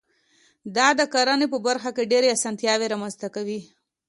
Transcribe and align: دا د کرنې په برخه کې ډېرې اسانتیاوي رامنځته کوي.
دا 0.75 0.87
د 0.99 1.01
کرنې 1.13 1.47
په 1.53 1.57
برخه 1.67 1.89
کې 1.95 2.09
ډېرې 2.11 2.29
اسانتیاوي 2.35 2.87
رامنځته 2.93 3.27
کوي. 3.35 3.59